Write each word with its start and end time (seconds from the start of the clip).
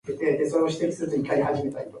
They 0.03 0.15
may 0.15 0.39
as 0.41 0.51
well 0.53 0.65
be 0.65 0.73
working 0.73 0.87
on 1.25 1.25
a 1.25 1.53
cruise 1.53 1.73
liner. 1.75 1.87